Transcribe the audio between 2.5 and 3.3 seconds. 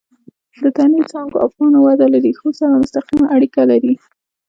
سره مستقیمه